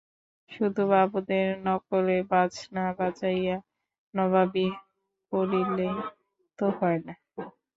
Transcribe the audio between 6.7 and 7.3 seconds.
হয় না।